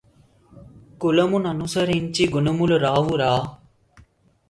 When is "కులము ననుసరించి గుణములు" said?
1.01-2.75